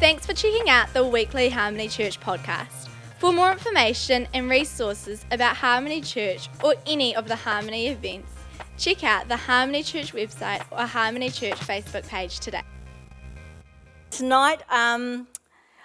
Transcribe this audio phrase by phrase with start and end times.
[0.00, 2.88] Thanks for checking out the weekly Harmony Church podcast.
[3.18, 8.32] For more information and resources about Harmony Church or any of the Harmony events,
[8.78, 12.62] check out the Harmony Church website or Harmony Church Facebook page today.
[14.10, 15.28] Tonight, um,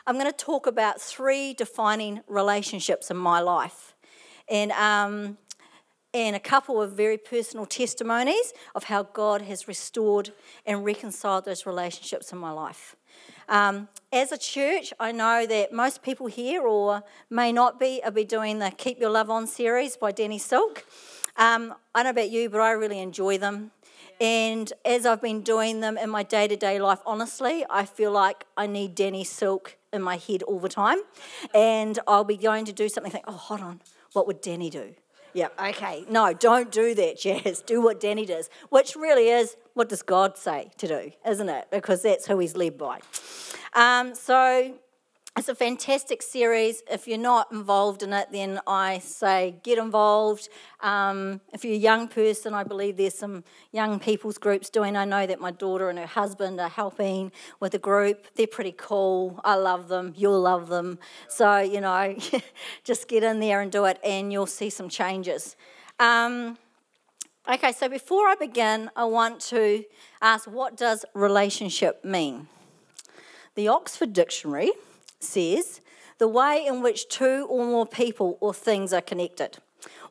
[0.07, 3.95] I'm going to talk about three defining relationships in my life.
[4.47, 5.37] And, um,
[6.13, 10.31] and a couple of very personal testimonies of how God has restored
[10.65, 12.95] and reconciled those relationships in my life.
[13.47, 18.11] Um, as a church, I know that most people here, or may not be, will
[18.11, 20.85] be doing the Keep Your Love On series by Danny Silk.
[21.37, 23.71] Um, I don't know about you, but I really enjoy them.
[24.21, 28.11] And as I've been doing them in my day to day life, honestly, I feel
[28.11, 30.99] like I need Danny Silk in my head all the time.
[31.53, 33.81] And I'll be going to do something, think, oh, hold on,
[34.13, 34.95] what would Danny do?
[35.35, 36.05] Yeah, okay.
[36.09, 37.61] No, don't do that, Jazz.
[37.61, 41.67] Do what Danny does, which really is what does God say to do, isn't it?
[41.71, 42.99] Because that's who he's led by.
[43.73, 44.73] Um, so
[45.37, 46.81] it's a fantastic series.
[46.89, 50.47] If you're not involved in it, then I say get involved.
[50.79, 54.95] Um, if you're a young person, I believe there's some young people's groups doing.
[54.95, 58.27] I know that my daughter and her husband are helping with a group.
[58.35, 59.41] They're pretty cool.
[59.43, 60.13] I love them.
[60.15, 60.99] You'll love them.
[61.27, 62.15] So, you know,
[62.85, 65.57] just get in there and do it, and you'll see some changes.
[65.99, 66.57] Um,
[67.51, 69.83] okay, so before I begin, I want to
[70.21, 72.47] ask what does relationship mean?
[73.55, 74.71] The Oxford Dictionary
[75.19, 75.81] says
[76.17, 79.57] the way in which two or more people or things are connected,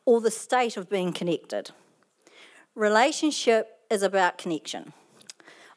[0.05, 1.71] or the state of being connected.
[2.75, 4.93] Relationship is about connection.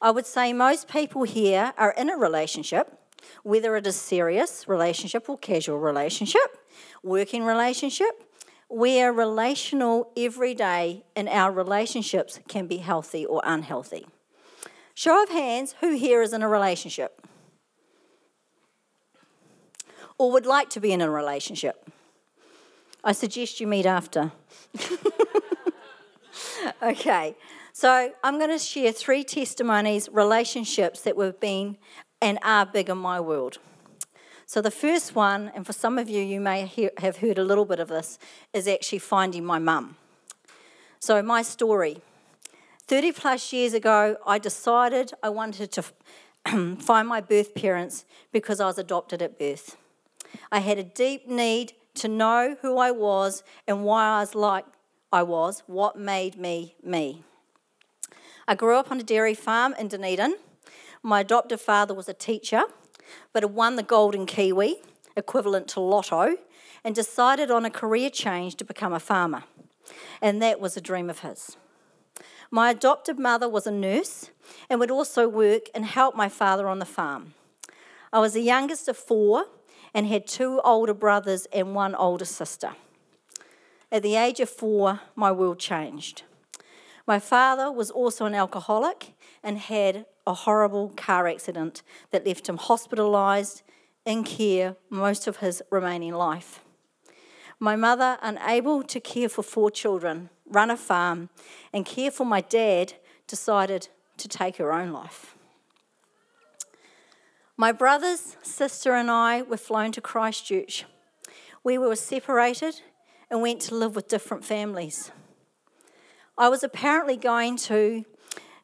[0.01, 2.99] I would say most people here are in a relationship,
[3.43, 6.59] whether it is serious relationship or casual relationship,
[7.03, 8.25] working relationship.
[8.71, 14.06] We are relational every day, and our relationships can be healthy or unhealthy.
[14.95, 17.27] Show of hands, who here is in a relationship?
[20.19, 21.88] Or would like to be in a relationship.
[23.03, 24.32] I suggest you meet after.
[26.82, 27.37] okay,
[27.72, 31.76] so I'm going to share three testimonies, relationships that have been
[32.20, 33.59] and are big in my world.
[34.47, 37.66] So, the first one, and for some of you, you may have heard a little
[37.66, 38.19] bit of this,
[38.54, 39.97] is actually finding my mum.
[41.00, 42.00] So, my story
[42.87, 45.84] 30 plus years ago, I decided I wanted to
[46.81, 49.76] find my birth parents because I was adopted at birth.
[50.50, 54.65] I had a deep need to know who I was and why I was like
[55.12, 57.22] I was, what made me me.
[58.47, 60.37] I grew up on a dairy farm in Dunedin.
[61.03, 62.62] My adoptive father was a teacher,
[63.33, 64.77] but had won the Golden Kiwi,
[65.17, 66.37] equivalent to Lotto,
[66.84, 69.44] and decided on a career change to become a farmer.
[70.21, 71.56] And that was a dream of his.
[72.50, 74.31] My adoptive mother was a nurse
[74.69, 77.34] and would also work and help my father on the farm.
[78.12, 79.47] I was the youngest of four
[79.94, 82.72] and had two older brothers and one older sister.
[83.91, 86.22] At the age of four, my world changed.
[87.06, 92.59] My father was also an alcoholic and had a horrible car accident that left him
[92.59, 93.62] hospitalised
[94.04, 96.60] in care most of his remaining life.
[97.59, 101.31] My mother, unable to care for four children, run a farm,
[101.72, 102.93] and care for my dad,
[103.26, 103.88] decided
[104.19, 105.34] to take her own life.
[107.60, 110.84] My brothers, sister, and I were flown to Christchurch.
[111.64, 112.82] We were separated
[113.28, 115.10] and went to live with different families.
[116.38, 118.04] I was apparently going to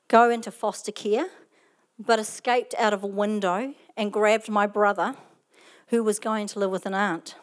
[0.07, 1.27] go into foster care,
[1.99, 5.17] but escaped out of a window and grabbed my brother,
[5.89, 7.35] who was going to live with an aunt.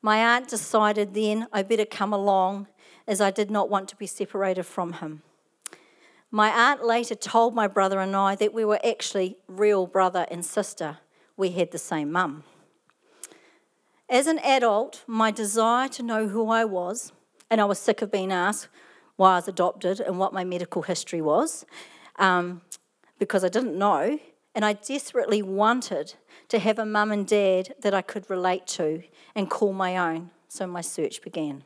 [0.00, 2.68] My aunt decided then I better come along
[3.06, 5.20] as I did not want to be separated from him.
[6.30, 10.44] My aunt later told my brother and I that we were actually real brother and
[10.44, 10.98] sister.
[11.36, 12.44] We had the same mum.
[14.10, 17.12] As an adult, my desire to know who I was,
[17.50, 18.68] and I was sick of being asked
[19.16, 21.64] why I was adopted and what my medical history was,
[22.16, 22.62] um,
[23.18, 24.18] because I didn't know,
[24.54, 26.14] and I desperately wanted
[26.48, 29.02] to have a mum and dad that I could relate to
[29.34, 30.30] and call my own.
[30.48, 31.64] So my search began.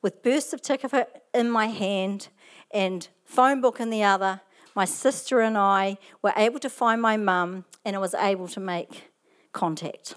[0.00, 2.28] With birth certificate in my hand
[2.72, 4.40] and phone book in the other.
[4.74, 8.60] My sister and I were able to find my mum, and I was able to
[8.60, 9.10] make
[9.52, 10.14] contact.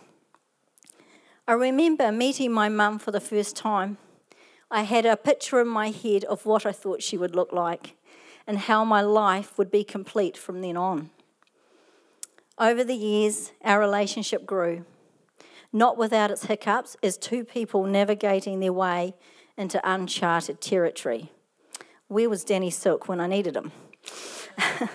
[1.48, 3.98] I remember meeting my mum for the first time.
[4.72, 7.96] I had a picture in my head of what I thought she would look like
[8.48, 11.12] and how my life would be complete from then on.
[12.58, 14.86] Over the years, our relationship grew,
[15.74, 19.14] not without its hiccups, as two people navigating their way
[19.58, 21.32] into uncharted territory.
[22.08, 23.72] Where was Danny Silk when I needed him?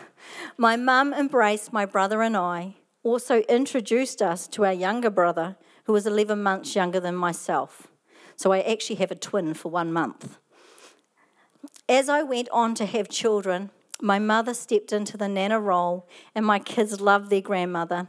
[0.56, 5.92] my mum embraced my brother and I also introduced us to our younger brother, who
[5.92, 7.88] was 11 months younger than myself.
[8.36, 10.38] So I actually have a twin for one month.
[11.88, 13.70] As I went on to have children,
[14.00, 18.08] my mother stepped into the nana role, and my kids loved their grandmother.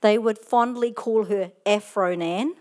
[0.00, 2.54] They would fondly call her Afro Nan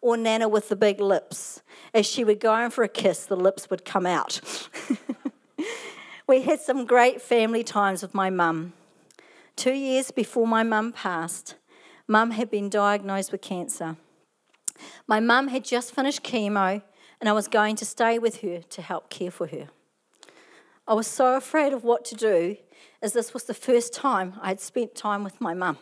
[0.00, 1.62] or Nana with the big lips.
[1.92, 4.40] As she would go in for a kiss, the lips would come out.
[6.26, 8.72] we had some great family times with my mum.
[9.54, 11.54] Two years before my mum passed,
[12.06, 13.96] mum had been diagnosed with cancer.
[15.06, 16.82] My mum had just finished chemo,
[17.20, 19.68] and I was going to stay with her to help care for her.
[20.86, 22.56] I was so afraid of what to do,
[23.00, 25.78] as this was the first time I had spent time with my mum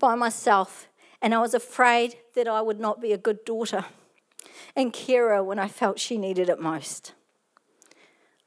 [0.00, 0.88] by myself,
[1.22, 3.84] and I was afraid that I would not be a good daughter
[4.74, 7.12] and carer when I felt she needed it most.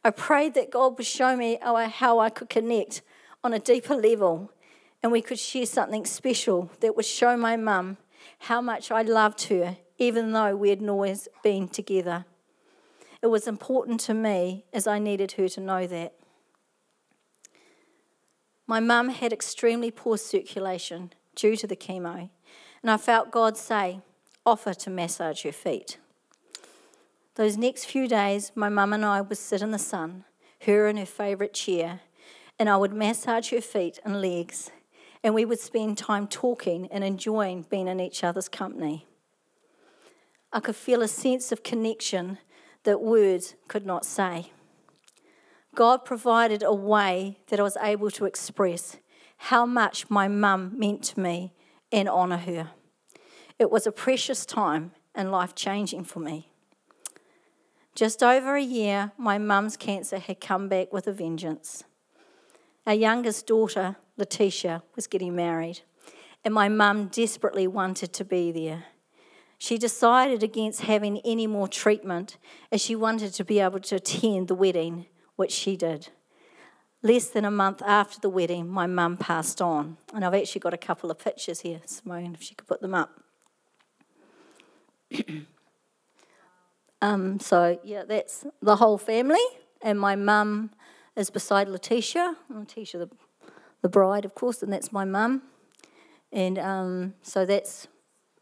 [0.03, 3.01] I prayed that God would show me how I could connect
[3.43, 4.51] on a deeper level
[5.01, 7.97] and we could share something special that would show my mum
[8.39, 12.25] how much I loved her, even though we had always been together.
[13.21, 16.13] It was important to me as I needed her to know that.
[18.65, 22.29] My mum had extremely poor circulation due to the chemo,
[22.81, 24.01] and I felt God say,
[24.45, 25.97] Offer to massage her feet.
[27.35, 30.25] Those next few days, my mum and I would sit in the sun,
[30.67, 32.01] her in her favourite chair,
[32.59, 34.69] and I would massage her feet and legs,
[35.23, 39.07] and we would spend time talking and enjoying being in each other's company.
[40.51, 42.37] I could feel a sense of connection
[42.83, 44.51] that words could not say.
[45.73, 48.97] God provided a way that I was able to express
[49.37, 51.53] how much my mum meant to me
[51.91, 52.69] and honour her.
[53.57, 56.52] It was a precious time and life changing for me.
[57.95, 61.83] Just over a year, my mum's cancer had come back with a vengeance.
[62.87, 65.81] Our youngest daughter, Letitia, was getting married,
[66.43, 68.85] and my mum desperately wanted to be there.
[69.59, 72.37] She decided against having any more treatment
[72.71, 75.05] as she wanted to be able to attend the wedding,
[75.35, 76.09] which she did.
[77.03, 79.97] Less than a month after the wedding, my mum passed on.
[80.13, 82.95] And I've actually got a couple of pictures here, Simone, if she could put them
[82.95, 83.21] up.
[87.03, 89.45] um, so, yeah, that's the whole family.
[89.81, 90.71] And my mum
[91.15, 92.35] is beside Letitia.
[92.49, 93.09] Letitia, the,
[93.81, 95.43] the bride, of course, and that's my mum.
[96.31, 97.87] And um, so that's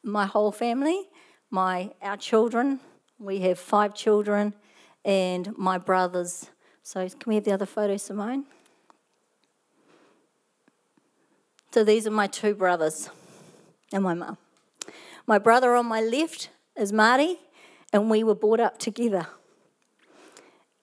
[0.04, 1.08] my whole family
[1.52, 2.80] my our children.
[3.20, 4.54] We have five children,
[5.06, 6.50] and my brothers.
[6.82, 8.46] So can we have the other photo, Simone?
[11.72, 13.10] So these are my two brothers
[13.94, 14.38] and my mum.
[15.28, 17.38] My brother on my left is Marty,
[17.94, 19.28] and we were brought up together.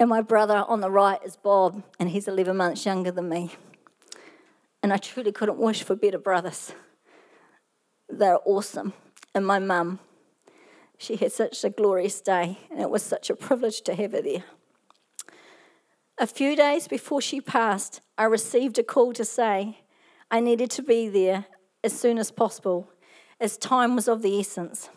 [0.00, 3.50] And my brother on the right is Bob, and he's 11 months younger than me.
[4.82, 6.72] And I truly couldn't wish for better brothers.
[8.08, 8.92] They're awesome.
[9.34, 9.98] And my mum,
[10.96, 14.22] she had such a glorious day, and it was such a privilege to have her
[14.22, 14.44] there.
[16.20, 19.80] A few days before she passed, I received a call to say
[20.30, 21.46] I needed to be there
[21.84, 22.90] as soon as possible,
[23.40, 24.90] as time was of the essence.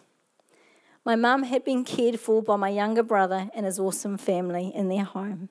[1.12, 4.88] My mum had been cared for by my younger brother and his awesome family in
[4.88, 5.50] their home.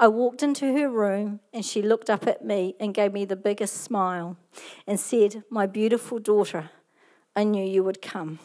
[0.00, 3.36] I walked into her room and she looked up at me and gave me the
[3.36, 4.36] biggest smile
[4.84, 6.70] and said, My beautiful daughter,
[7.36, 8.40] I knew you would come.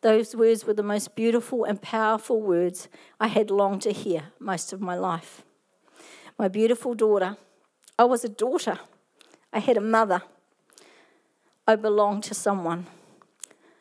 [0.00, 2.88] Those words were the most beautiful and powerful words
[3.20, 5.44] I had longed to hear most of my life.
[6.36, 7.36] My beautiful daughter,
[7.96, 8.80] I was a daughter,
[9.52, 10.22] I had a mother,
[11.64, 12.88] I belonged to someone.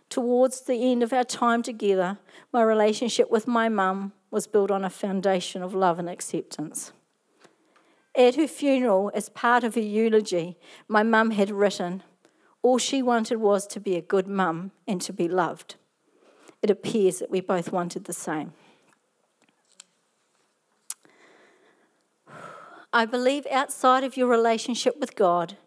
[0.09, 2.17] Towards the end of our time together,
[2.53, 6.93] my relationship with my mum was built on a foundation of love and acceptance.
[8.17, 10.57] At her funeral, as part of her eulogy,
[10.87, 12.03] my mum had written,
[12.61, 15.75] All she wanted was to be a good mum and to be loved
[16.65, 18.51] it appears that we both wanted the same.
[22.91, 25.57] I believe outside of your relationship with God,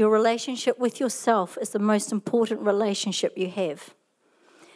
[0.00, 3.94] your relationship with yourself is the most important relationship you have.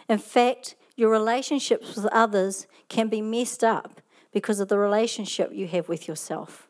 [0.07, 4.03] In fact, your relationships with others can be messed up
[4.35, 6.69] because of the relationship you have with yourself.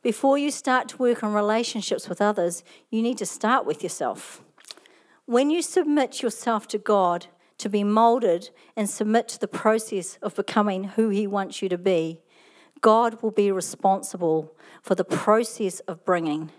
[0.00, 4.42] Before you start to work on relationships with others, you need to start with yourself.
[5.26, 7.26] When you submit yourself to God,
[7.58, 11.76] to be molded and submit to the process of becoming who He wants you to
[11.76, 12.22] be,
[12.80, 16.52] God will be responsible for the process of bringing.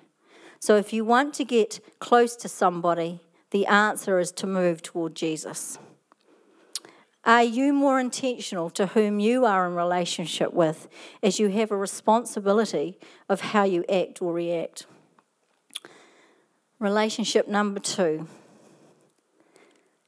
[0.60, 3.22] So if you want to get close to somebody,
[3.52, 5.80] the answer is to move toward Jesus.
[7.24, 10.88] Are you more intentional to whom you are in relationship with
[11.22, 12.98] as you have a responsibility
[13.28, 14.86] of how you act or react?
[16.80, 18.28] Relationship number two.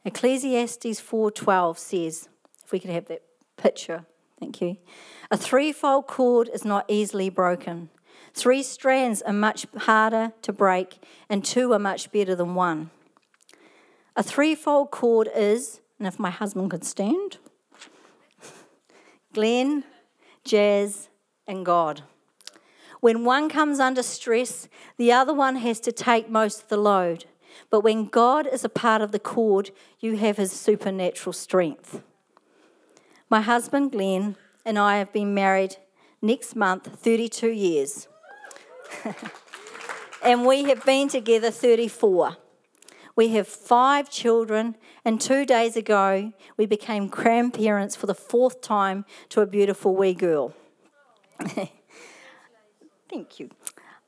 [0.05, 2.29] Ecclesiastes 4:12 says,
[2.63, 3.23] if we could have that
[3.57, 4.05] picture,
[4.39, 4.77] thank you.
[5.29, 7.89] A threefold cord is not easily broken.
[8.33, 12.91] Three strands are much harder to break, and two are much better than one.
[14.15, 17.37] A threefold cord is, and if my husband could stand,
[19.33, 19.83] Glenn,
[20.43, 21.09] Jazz,
[21.47, 22.03] and God.
[22.99, 24.67] When one comes under stress,
[24.97, 27.25] the other one has to take most of the load.
[27.69, 32.01] But when God is a part of the cord, you have his supernatural strength.
[33.29, 35.77] My husband, Glenn, and I have been married
[36.21, 38.07] next month 32 years.
[40.23, 42.37] and we have been together 34.
[43.15, 49.05] We have five children, and two days ago, we became grandparents for the fourth time
[49.29, 50.53] to a beautiful wee girl.
[53.09, 53.49] Thank you.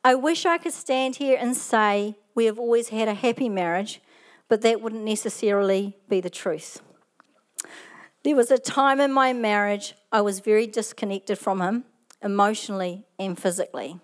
[0.04, 4.02] I wish I could stand here and say we have always had a happy marriage,
[4.48, 6.82] but that wouldn't necessarily be the truth.
[8.24, 11.86] There was a time in my marriage I was very disconnected from him,
[12.22, 14.00] emotionally and physically.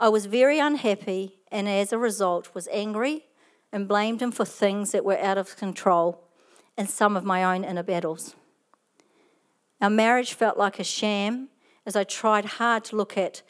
[0.00, 3.26] I was very unhappy and as a result was angry
[3.70, 6.24] and blamed him for things that were out of control
[6.74, 8.34] and some of my own inner battles.
[9.78, 11.50] Our marriage felt like a sham
[11.84, 13.42] as I tried hard to look at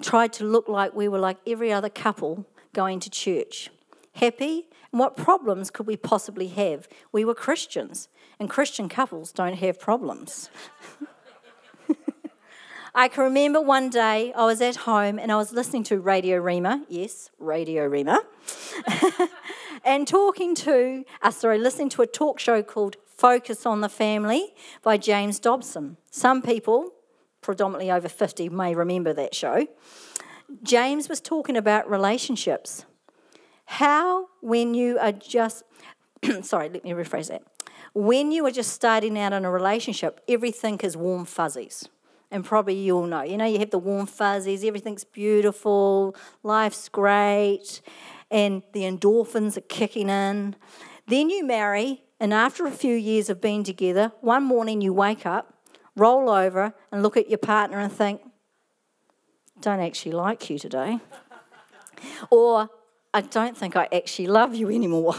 [0.00, 3.68] tried to look like we were like every other couple going to church.
[4.12, 4.68] Happy?
[4.92, 6.88] And what problems could we possibly have?
[7.10, 10.50] We were Christians, and Christian couples don't have problems.
[13.00, 16.38] I can remember one day I was at home and I was listening to Radio
[16.38, 18.18] Rhema, yes, Radio Rhema,
[19.86, 24.52] and talking to, uh, sorry, listening to a talk show called Focus on the Family
[24.82, 25.96] by James Dobson.
[26.10, 26.90] Some people
[27.40, 29.66] predominantly over 50 may remember that show.
[30.62, 32.84] James was talking about relationships.
[33.64, 35.62] How, when you are just,
[36.42, 37.44] sorry, let me rephrase that.
[37.94, 41.88] When you are just starting out in a relationship, everything is warm fuzzies.
[42.30, 43.22] And probably you all know.
[43.22, 47.80] You know, you have the warm fuzzies, everything's beautiful, life's great,
[48.30, 50.54] and the endorphins are kicking in.
[51.08, 55.26] Then you marry, and after a few years of being together, one morning you wake
[55.26, 55.60] up
[55.96, 58.22] roll over and look at your partner and think,
[59.60, 60.98] don't actually like you today.
[62.30, 62.70] or,
[63.12, 65.14] I don't think I actually love you anymore.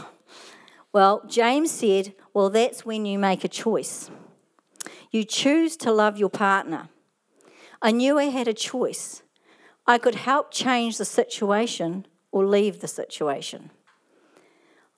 [0.94, 4.10] Well, James said, well, that's when you make a choice.
[5.12, 6.90] You choose to love your partner.
[7.82, 9.24] I knew I had a choice.
[9.88, 13.72] I could help change the situation or leave the situation.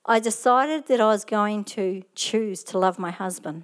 [0.05, 3.63] I decided that I was going to choose to love my husband.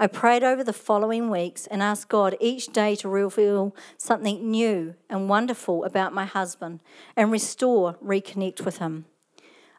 [0.00, 4.94] I prayed over the following weeks and asked God each day to reveal something new
[5.10, 6.80] and wonderful about my husband
[7.16, 9.04] and restore, reconnect with him.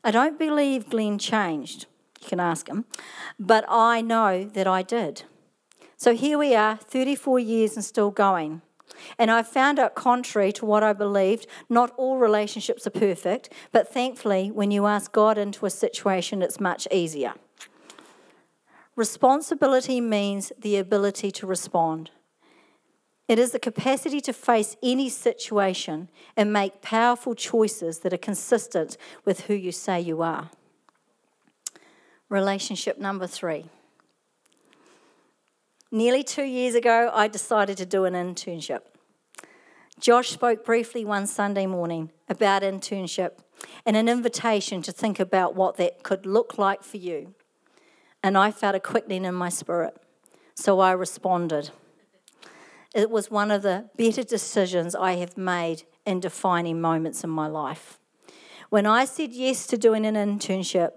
[0.04, 1.86] I don't believe Glenn changed.
[2.22, 2.86] You can ask him.
[3.40, 5.24] But I know that I did.
[6.00, 8.62] So here we are, 34 years and still going.
[9.18, 13.92] And I found out, contrary to what I believed, not all relationships are perfect, but
[13.92, 17.34] thankfully, when you ask God into a situation, it's much easier.
[18.96, 22.12] Responsibility means the ability to respond.
[23.28, 28.98] It is the capacity to face any situation and make powerful choices that are consistent
[29.26, 30.52] with who you say you are.
[32.30, 33.66] Relationship number three.
[35.92, 38.82] Nearly two years ago, I decided to do an internship.
[40.00, 43.40] Josh spoke briefly one Sunday morning about internship
[43.86, 47.34] and an invitation to think about what that could look like for you
[48.24, 49.96] and I felt a quickening in my spirit.
[50.56, 51.70] So I responded.
[52.96, 57.48] It was one of the better decisions I have made in defining moments in my
[57.48, 58.00] life.
[58.70, 60.92] When I said yes to doing an internship,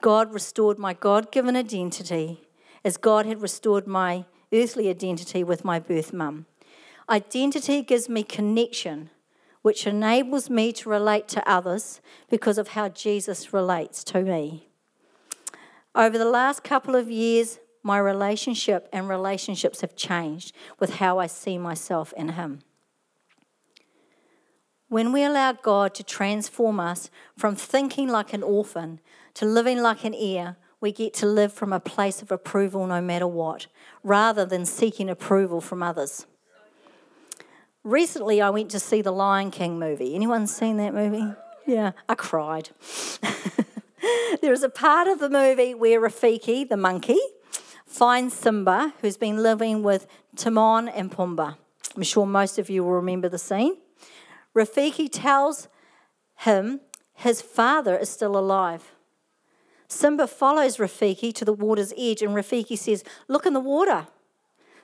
[0.00, 2.45] God restored my God given identity
[2.86, 4.24] as God had restored my
[4.54, 6.46] earthly identity with my birth mum.
[7.10, 9.10] Identity gives me connection,
[9.62, 12.00] which enables me to relate to others
[12.30, 14.68] because of how Jesus relates to me.
[15.96, 21.26] Over the last couple of years, my relationship and relationships have changed with how I
[21.26, 22.60] see myself in Him.
[24.88, 29.00] When we allow God to transform us from thinking like an orphan
[29.34, 33.00] to living like an heir, we get to live from a place of approval no
[33.00, 33.66] matter what,
[34.02, 36.26] rather than seeking approval from others.
[37.82, 40.14] Recently, I went to see the Lion King movie.
[40.14, 41.34] Anyone seen that movie?
[41.66, 42.70] Yeah, I cried.
[44.42, 47.18] there is a part of the movie where Rafiki, the monkey,
[47.86, 51.56] finds Simba, who's been living with Timon and Pumbaa.
[51.94, 53.76] I'm sure most of you will remember the scene.
[54.54, 55.68] Rafiki tells
[56.38, 56.80] him,
[57.14, 58.95] his father is still alive.
[59.88, 64.08] Simba follows Rafiki to the water's edge, and Rafiki says, Look in the water.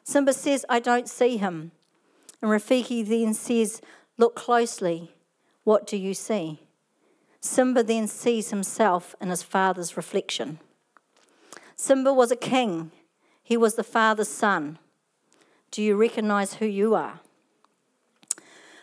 [0.05, 1.73] Simba says, I don't see him.
[2.41, 3.81] And Rafiki then says,
[4.19, 5.13] Look closely.
[5.65, 6.61] What do you see?
[7.41, 10.61] Simba then sees himself in his father's reflection.
[11.75, 12.93] Simba was a king,
[13.43, 14.79] he was the father's son.
[15.73, 17.21] Do you recognize who you are?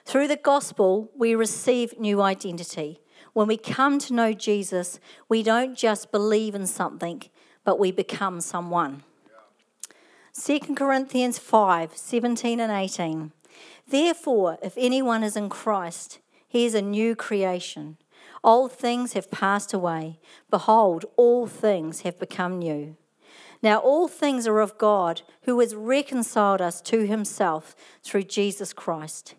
[0.03, 2.99] Through the gospel, we receive new identity.
[3.33, 7.23] When we come to know Jesus, we don't just believe in something,
[7.63, 9.03] but we become someone.
[10.33, 13.31] 2 Corinthians 5 17 and 18.
[13.87, 17.97] Therefore, if anyone is in Christ, he is a new creation.
[18.43, 20.19] Old things have passed away.
[20.49, 22.95] Behold, all things have become new.
[23.61, 29.35] Now, all things are of God, who has reconciled us to himself through Jesus Christ,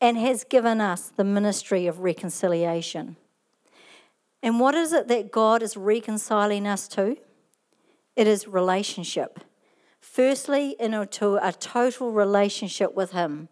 [0.00, 3.16] and has given us the ministry of reconciliation.
[4.42, 7.16] And what is it that God is reconciling us to?
[8.16, 9.40] It is relationship.
[10.00, 13.48] Firstly, into a total relationship with Him.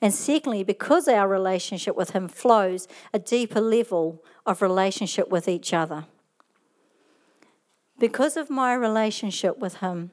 [0.00, 5.72] And secondly, because our relationship with Him flows a deeper level of relationship with each
[5.72, 6.06] other.
[7.98, 10.10] Because of my relationship with Him,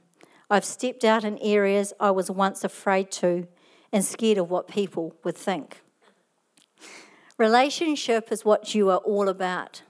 [0.50, 3.48] I've stepped out in areas I was once afraid to
[3.92, 5.82] and scared of what people would think.
[7.38, 9.84] Relationship is what you are all about.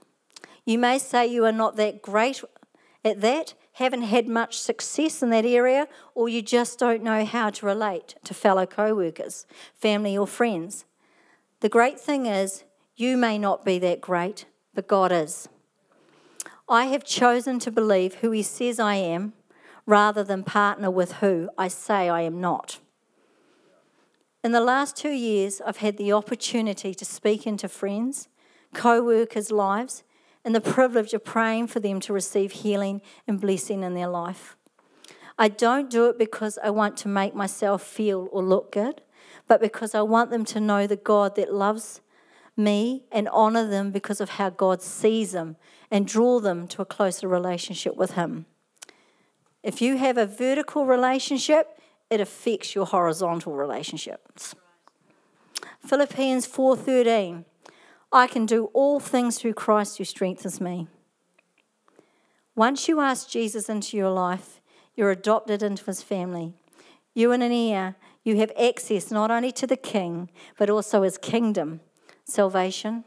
[0.68, 2.44] You may say you are not that great
[3.02, 7.48] at that, haven't had much success in that area, or you just don't know how
[7.48, 10.84] to relate to fellow co workers, family, or friends.
[11.60, 12.64] The great thing is,
[12.96, 14.44] you may not be that great,
[14.74, 15.48] but God is.
[16.68, 19.32] I have chosen to believe who He says I am
[19.86, 22.78] rather than partner with who I say I am not.
[24.44, 28.28] In the last two years, I've had the opportunity to speak into friends,
[28.74, 30.04] co workers' lives,
[30.44, 34.56] and the privilege of praying for them to receive healing and blessing in their life.
[35.38, 39.02] I don't do it because I want to make myself feel or look good,
[39.46, 42.00] but because I want them to know the God that loves
[42.56, 45.56] me and honor them because of how God sees them
[45.90, 48.46] and draw them to a closer relationship with Him.
[49.62, 51.78] If you have a vertical relationship,
[52.10, 54.54] it affects your horizontal relationships.
[55.86, 57.44] Philippians 4:13
[58.12, 60.86] I can do all things through Christ who strengthens me.
[62.54, 64.60] Once you ask Jesus into your life,
[64.96, 66.54] you're adopted into his family.
[67.14, 71.18] You and an heir, you have access not only to the king, but also his
[71.18, 71.80] kingdom,
[72.24, 73.04] salvation,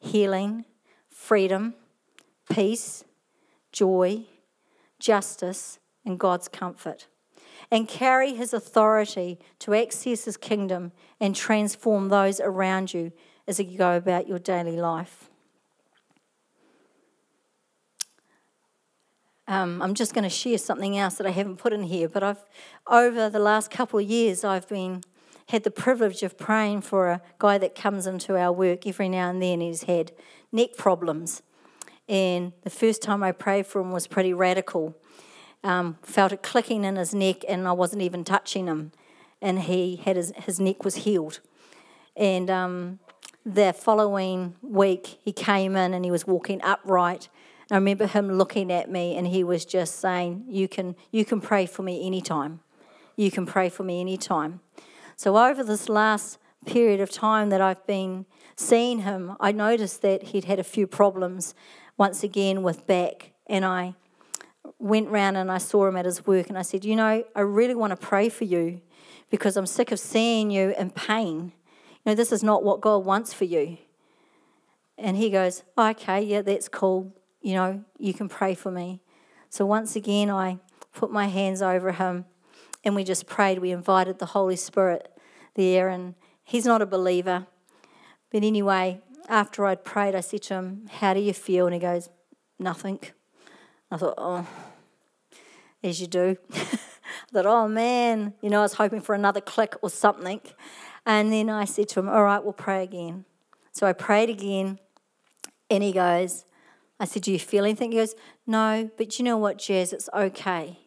[0.00, 0.64] healing,
[1.10, 1.74] freedom,
[2.50, 3.04] peace,
[3.70, 4.24] joy,
[4.98, 7.06] justice, and God's comfort.
[7.70, 13.12] And carry his authority to access his kingdom and transform those around you
[13.48, 15.30] as you go about your daily life.
[19.48, 22.22] Um, I'm just going to share something else that I haven't put in here, but
[22.22, 22.44] I've
[22.86, 25.00] over the last couple of years I've been
[25.48, 29.30] had the privilege of praying for a guy that comes into our work every now
[29.30, 29.62] and then.
[29.62, 30.12] He's had
[30.52, 31.42] neck problems,
[32.06, 34.94] and the first time I prayed for him was pretty radical.
[35.64, 38.92] Um, felt it clicking in his neck, and I wasn't even touching him,
[39.40, 41.40] and he had his, his neck was healed,
[42.14, 42.98] and um,
[43.54, 47.28] the following week, he came in and he was walking upright.
[47.70, 51.24] And I remember him looking at me and he was just saying, You can, you
[51.24, 52.60] can pray for me anytime.
[53.16, 54.60] You can pray for me anytime.
[55.16, 60.24] So, over this last period of time that I've been seeing him, I noticed that
[60.24, 61.54] he'd had a few problems
[61.96, 63.32] once again with back.
[63.46, 63.94] And I
[64.78, 67.40] went round and I saw him at his work and I said, You know, I
[67.40, 68.82] really want to pray for you
[69.30, 71.52] because I'm sick of seeing you in pain
[72.08, 73.76] no, this is not what God wants for you.
[74.96, 77.14] And he goes, okay, yeah, that's cool.
[77.42, 79.02] You know, you can pray for me.
[79.50, 80.58] So once again, I
[80.94, 82.24] put my hands over him
[82.82, 83.58] and we just prayed.
[83.58, 85.12] We invited the Holy Spirit
[85.52, 87.46] there, and he's not a believer.
[88.32, 91.66] But anyway, after I'd prayed, I said to him, How do you feel?
[91.66, 92.08] And he goes,
[92.58, 93.00] Nothing.
[93.90, 94.46] I thought, Oh,
[95.84, 96.38] as you do.
[96.54, 100.40] I thought, Oh man, you know, I was hoping for another click or something.
[101.08, 103.24] And then I said to him, All right, we'll pray again.
[103.72, 104.78] So I prayed again,
[105.70, 106.44] and he goes,
[107.00, 107.92] I said, Do you feel anything?
[107.92, 108.14] He goes,
[108.46, 110.78] No, but you know what, Jazz, it's okay.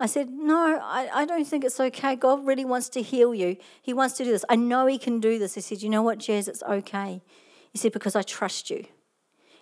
[0.00, 2.16] I said, No, I, I don't think it's okay.
[2.16, 3.56] God really wants to heal you.
[3.80, 4.44] He wants to do this.
[4.48, 5.54] I know He can do this.
[5.54, 7.22] He said, You know what, Jazz, it's okay.
[7.70, 8.86] He said, Because I trust you.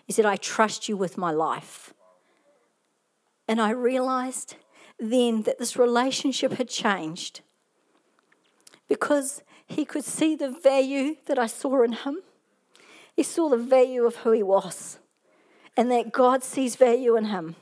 [0.06, 1.92] He said, I trust you with my life.
[3.46, 4.56] And I realized
[4.98, 7.42] then that this relationship had changed
[8.88, 12.22] because he could see the value that I saw in him.
[13.14, 14.98] He saw the value of who he was
[15.76, 17.56] and that God sees value in him.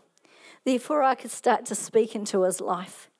[0.65, 3.11] Therefore, I could start to speak into his life.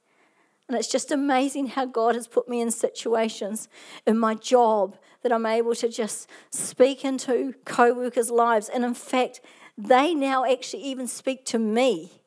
[0.69, 3.69] And it's just amazing how God has put me in situations
[4.07, 8.71] in my job that I'm able to just speak into co workers' lives.
[8.71, 9.41] And in fact,
[9.77, 12.23] they now actually even speak to me.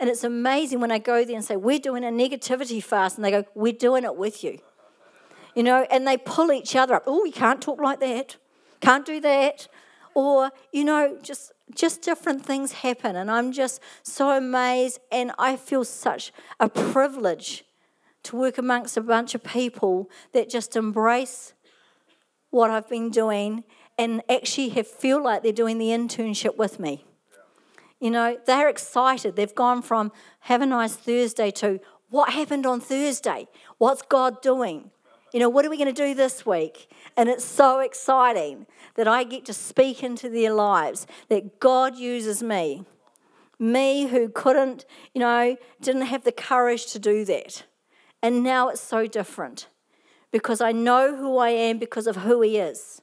[0.00, 3.16] And it's amazing when I go there and say, We're doing a negativity fast.
[3.16, 4.60] And they go, We're doing it with you.
[5.54, 7.04] You know, and they pull each other up.
[7.06, 8.36] Oh, you can't talk like that.
[8.80, 9.68] Can't do that.
[10.14, 13.16] Or, you know, just just different things happen.
[13.16, 15.00] And I'm just so amazed.
[15.12, 17.64] And I feel such a privilege
[18.24, 21.52] to work amongst a bunch of people that just embrace
[22.50, 23.64] what I've been doing
[23.96, 27.04] and actually have feel like they're doing the internship with me.
[28.00, 29.34] You know, they're excited.
[29.34, 31.80] They've gone from have a nice Thursday to
[32.10, 33.48] what happened on Thursday?
[33.76, 34.90] What's God doing?
[35.32, 36.90] You know, what are we going to do this week?
[37.16, 42.42] And it's so exciting that I get to speak into their lives, that God uses
[42.42, 42.84] me.
[43.58, 47.64] Me who couldn't, you know, didn't have the courage to do that.
[48.22, 49.68] And now it's so different
[50.30, 53.02] because I know who I am because of who He is.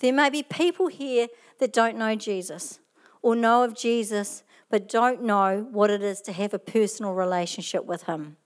[0.00, 2.80] There may be people here that don't know Jesus
[3.22, 7.84] or know of Jesus but don't know what it is to have a personal relationship
[7.84, 8.36] with Him.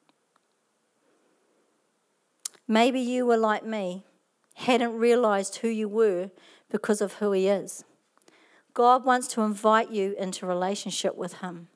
[2.66, 4.04] Maybe you were like me,
[4.54, 6.30] hadn't realized who you were
[6.70, 7.84] because of who He is.
[8.72, 11.68] God wants to invite you into relationship with Him.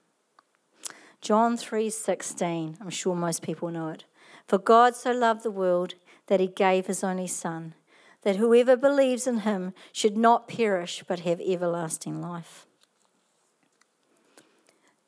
[1.20, 2.78] John 3:16.
[2.80, 4.04] I'm sure most people know it.
[4.46, 5.94] For God so loved the world
[6.26, 7.74] that he gave his only son,
[8.22, 12.66] that whoever believes in him should not perish but have everlasting life.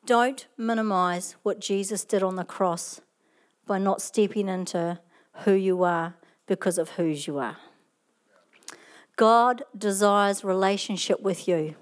[0.05, 3.01] Don't minimize what Jesus did on the cross
[3.65, 4.99] by not stepping into
[5.43, 6.15] who you are
[6.47, 7.57] because of whose you are.
[9.15, 11.75] God desires relationship with you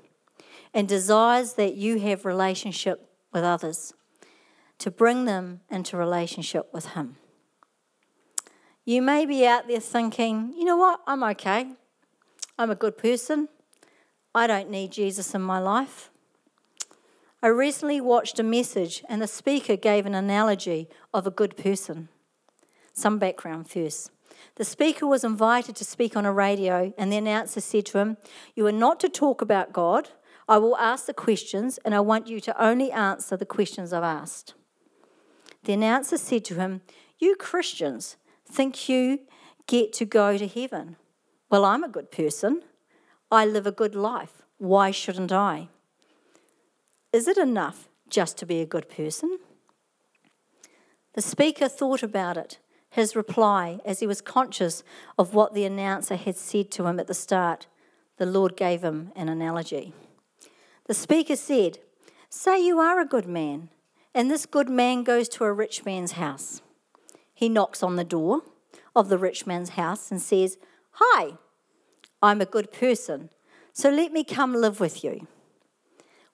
[0.74, 3.94] and desires that you have relationship with others
[4.80, 7.18] to bring them into relationship with Him.
[8.86, 11.68] You may be out there thinking, you know what, I'm okay.
[12.58, 13.50] I'm a good person.
[14.34, 16.10] I don't need Jesus in my life.
[17.42, 22.10] I recently watched a message, and the speaker gave an analogy of a good person.
[22.94, 24.12] Some background first.
[24.56, 28.18] The speaker was invited to speak on a radio, and the announcer said to him,
[28.56, 30.10] You are not to talk about God.
[30.48, 34.04] I will ask the questions, and I want you to only answer the questions I've
[34.04, 34.54] asked.
[35.64, 36.82] The announcer said to him,
[37.20, 39.20] You Christians think you
[39.68, 40.96] get to go to heaven.
[41.50, 42.64] Well, I'm a good person.
[43.32, 44.42] I live a good life.
[44.58, 45.70] Why shouldn't I?
[47.14, 49.40] Is it enough just to be a good person?
[51.14, 52.58] The speaker thought about it.
[52.90, 54.84] His reply, as he was conscious
[55.18, 57.68] of what the announcer had said to him at the start,
[58.18, 59.94] the Lord gave him an analogy.
[60.86, 61.80] The speaker said,
[62.30, 63.70] Say you are a good man
[64.14, 66.62] and this good man goes to a rich man's house.
[67.34, 68.42] He knocks on the door
[68.96, 70.58] of the rich man's house and says,
[70.94, 71.34] Hi,
[72.22, 73.30] I'm a good person,
[73.72, 75.28] so let me come live with you.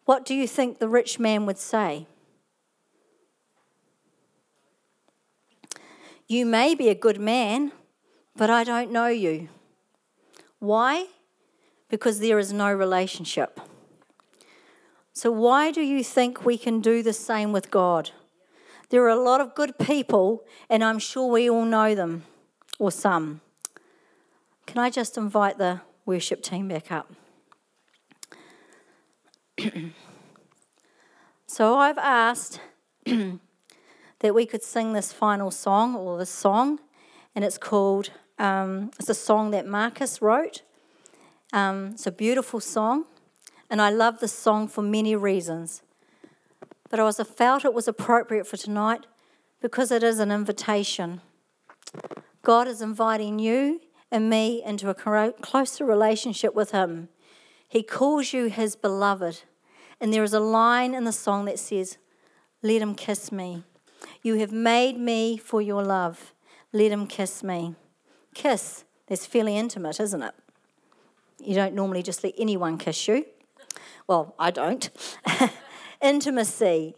[0.06, 2.08] What do you think the rich man would say?
[6.28, 7.72] You may be a good man,
[8.36, 9.50] but I don't know you.
[10.58, 11.06] Why?
[11.88, 13.60] Because there is no relationship.
[15.14, 18.10] So, why do you think we can do the same with God?
[18.90, 22.24] There are a lot of good people, and I'm sure we all know them,
[22.80, 23.42] or some.
[24.66, 27.14] Can I just invite the worship team back up?
[31.48, 32.60] so, I've asked
[34.26, 36.80] that we could sing this final song, or this song,
[37.36, 38.10] and it's called,
[38.40, 40.64] um, it's a song that Marcus wrote.
[41.54, 43.06] Um, it's a beautiful song
[43.70, 45.82] and I love this song for many reasons.
[46.90, 49.06] But I was felt it was appropriate for tonight
[49.62, 51.22] because it is an invitation.
[52.44, 57.10] God is inviting you and me into a closer relationship with Him.
[57.68, 59.42] He calls you His beloved.
[60.00, 61.98] And there is a line in the song that says,
[62.62, 63.64] Let Him kiss me.
[64.26, 66.34] You have made me for your love.
[66.74, 67.76] Let Him kiss me.
[68.34, 70.34] Kiss, that's fairly intimate, isn't it?
[71.40, 73.28] You don't normally just let anyone kiss you.
[74.08, 74.90] Well, I don't.
[76.02, 76.96] Intimacy.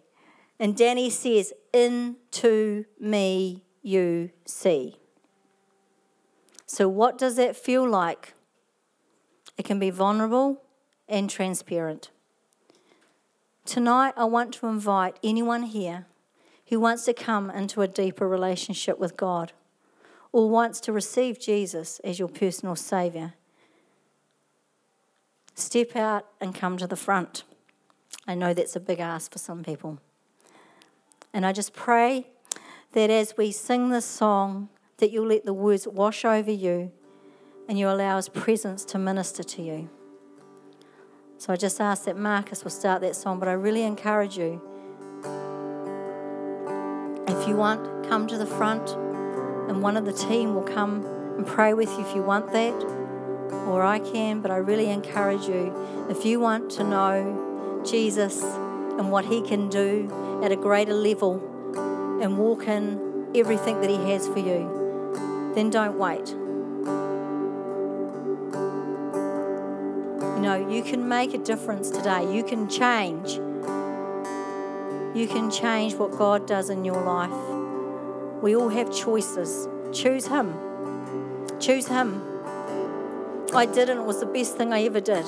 [0.57, 4.95] And Danny says, Into me you see.
[6.65, 8.35] So, what does that feel like?
[9.57, 10.61] It can be vulnerable
[11.09, 12.09] and transparent.
[13.65, 16.05] Tonight, I want to invite anyone here
[16.67, 19.53] who wants to come into a deeper relationship with God
[20.31, 23.33] or wants to receive Jesus as your personal Saviour,
[25.55, 27.43] step out and come to the front.
[28.27, 29.99] I know that's a big ask for some people.
[31.33, 32.27] And I just pray
[32.91, 36.91] that as we sing this song, that you'll let the words wash over you
[37.69, 39.89] and you allow his presence to minister to you.
[41.37, 44.61] So I just ask that Marcus will start that song, but I really encourage you.
[47.47, 48.89] If you want, come to the front
[49.69, 51.05] and one of the team will come
[51.37, 52.73] and pray with you if you want that,
[53.69, 55.73] or I can, but I really encourage you.
[56.09, 61.35] If you want to know Jesus and what he can do at a greater level
[62.21, 66.27] and walk in everything that he has for you, then don't wait.
[70.35, 72.29] You know, you can make a difference today.
[72.29, 73.39] You can change.
[75.17, 77.33] You can change what God does in your life.
[78.43, 79.67] We all have choices.
[79.91, 80.53] Choose Him.
[81.59, 82.21] Choose Him.
[83.51, 85.25] I did, and it was the best thing I ever did.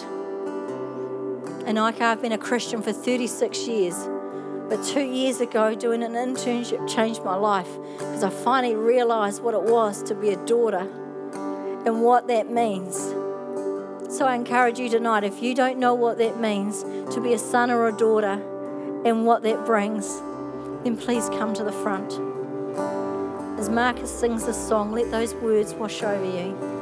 [1.65, 3.95] And I've been a Christian for 36 years.
[4.69, 9.55] But two years ago, doing an internship changed my life because I finally realized what
[9.55, 10.87] it was to be a daughter
[11.87, 12.95] and what that means.
[14.15, 17.39] So I encourage you tonight if you don't know what that means to be a
[17.39, 18.39] son or a daughter
[19.05, 20.19] and what that brings,
[20.83, 22.13] then please come to the front.
[23.59, 26.78] As Marcus sings this song, let those words wash over you.